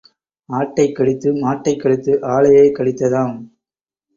[0.49, 3.35] ஆட்டைக் கடித்து மாட்டைக் கடித்து ஆளையே கடித்ததாம்.